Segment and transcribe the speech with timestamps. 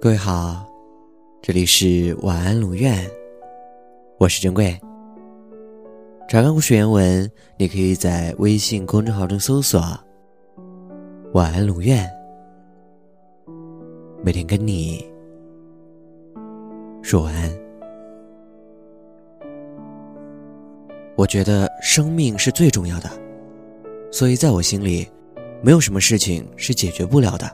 [0.00, 0.64] 各位好，
[1.42, 3.04] 这里是晚安鲁院，
[4.16, 4.78] 我是珍贵。
[6.28, 9.82] 查看故事原文，你可以在微信公众号中搜索
[11.34, 12.08] “晚安鲁院”，
[14.22, 15.04] 每天跟你
[17.02, 17.50] 说晚安。
[21.16, 23.10] 我觉得生命是最重要的，
[24.12, 25.08] 所以在我心里，
[25.60, 27.50] 没有什么事情是解决不了的。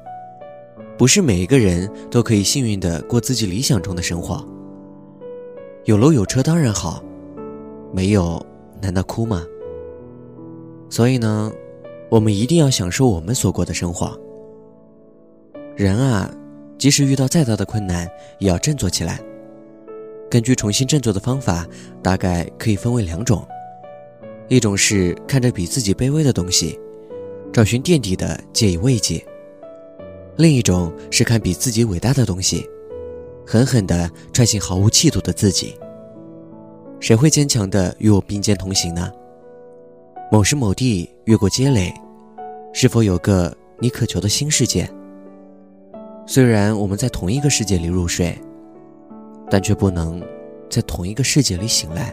[1.04, 4.42] 不是每一个人都可以幸运的过自己理想中的生活。
[5.84, 7.04] 有楼有车当然好，
[7.92, 8.42] 没有
[8.80, 9.44] 难道哭吗？
[10.88, 11.52] 所以呢，
[12.08, 14.18] 我们一定要享受我们所过的生活。
[15.76, 16.34] 人啊，
[16.78, 19.20] 即使遇到再大的困难，也要振作起来。
[20.30, 21.68] 根据重新振作的方法，
[22.02, 23.46] 大概可以分为两种：
[24.48, 26.80] 一种是看着比自己卑微的东西，
[27.52, 29.22] 找寻垫底的借以慰藉。
[30.36, 32.68] 另一种是看比自己伟大的东西，
[33.46, 35.74] 狠狠地踹醒毫无气度的自己。
[36.98, 39.12] 谁会坚强的与我并肩同行呢？
[40.32, 41.92] 某时某地越过街垒，
[42.72, 44.90] 是否有个你渴求的新世界？
[46.26, 48.36] 虽然我们在同一个世界里入睡，
[49.50, 50.20] 但却不能
[50.68, 52.12] 在同一个世界里醒来。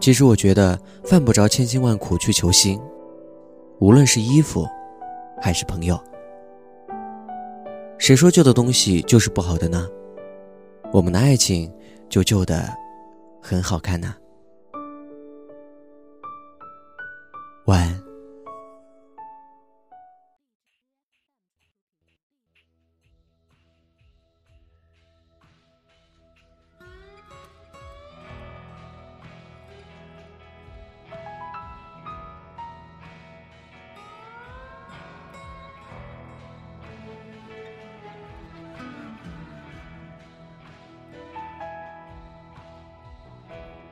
[0.00, 2.80] 其实我觉得犯不着千辛万苦去求新，
[3.78, 4.66] 无论是衣服，
[5.40, 6.00] 还是朋友。
[8.00, 9.86] 谁说旧的东西就是不好的呢？
[10.90, 11.70] 我们的爱情
[12.08, 12.66] 就旧的
[13.42, 14.14] 很好看呢。
[17.66, 17.99] 晚安。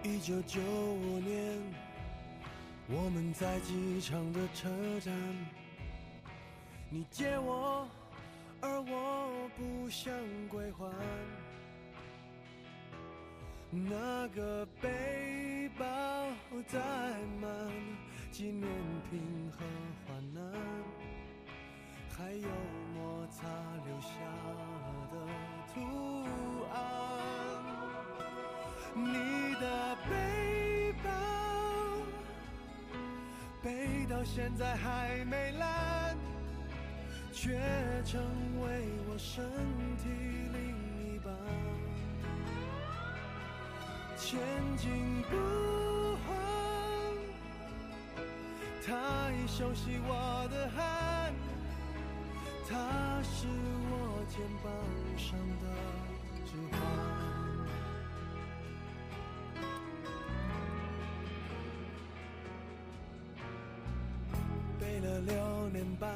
[0.05, 1.59] 一九九五年，
[2.89, 4.69] 我们在机场的车
[5.01, 5.13] 站，
[6.89, 7.87] 你借我，
[8.61, 10.13] 而我不想
[10.49, 10.89] 归还。
[13.71, 15.85] 那个背包
[16.69, 16.79] 载
[17.41, 17.51] 满
[18.31, 18.71] 纪念
[19.11, 19.59] 品和
[20.07, 20.43] 患难，
[22.17, 22.49] 还有
[22.95, 23.47] 摩擦
[23.85, 24.09] 留下
[25.11, 25.15] 的
[25.75, 25.81] 图
[26.73, 26.77] 案。
[28.95, 29.38] 你
[33.63, 36.17] 背到现在还没烂，
[37.33, 37.59] 却
[38.05, 38.21] 成
[38.63, 39.45] 为我身
[39.99, 40.09] 体
[40.53, 41.35] 另一半。
[44.17, 44.39] 千
[44.77, 45.37] 金不
[46.27, 46.37] 换，
[48.87, 51.33] 他已熟悉我的汗，
[52.69, 52.77] 他
[53.23, 53.47] 是
[53.91, 54.73] 我肩膀
[55.17, 55.65] 上的
[65.01, 66.11] 了六年半，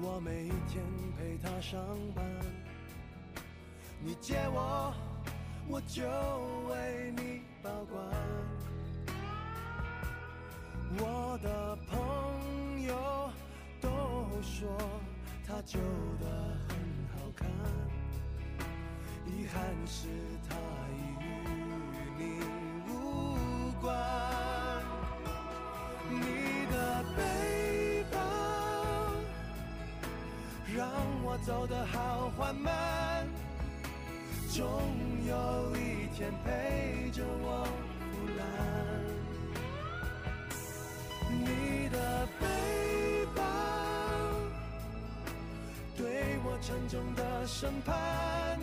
[0.00, 0.84] 我每天
[1.16, 1.80] 陪他上
[2.14, 2.24] 班。
[4.00, 4.94] 你借我，
[5.68, 6.02] 我就
[6.68, 8.04] 为你保管。
[10.96, 13.30] 我的朋友
[13.80, 13.88] 都
[14.42, 14.76] 说
[15.46, 15.80] 他旧
[16.20, 16.26] 的
[16.68, 16.76] 很
[17.14, 17.48] 好看，
[19.26, 20.08] 遗憾是
[20.48, 20.54] 他
[30.84, 33.26] 让我走得好缓慢，
[34.50, 34.82] 总
[35.26, 37.64] 有一天陪着我
[38.12, 38.44] 腐烂。
[41.30, 42.44] 你的背
[43.34, 43.42] 包
[45.96, 48.60] 对我沉重的审判，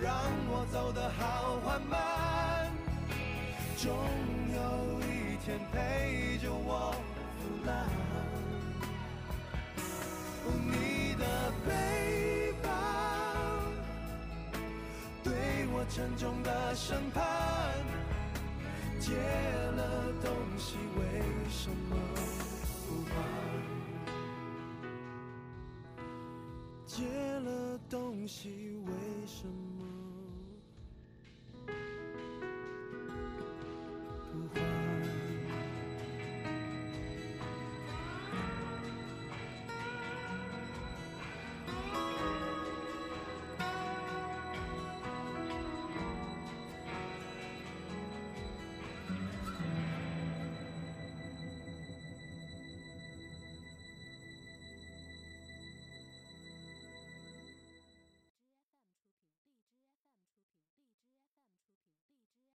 [0.00, 0.14] 让
[0.48, 2.70] 我走得好缓慢，
[3.76, 3.92] 终
[4.54, 6.92] 有一天陪着我
[7.36, 7.84] 腐烂。
[10.44, 11.24] 哦，你的
[11.66, 12.68] 背包
[15.24, 15.32] 对
[15.72, 17.20] 我沉重的审判，
[19.00, 21.00] 借了东西为
[21.50, 21.96] 什么
[22.86, 23.16] 不还？
[26.86, 27.04] 借
[27.40, 28.92] 了东西为
[29.26, 29.77] 什么？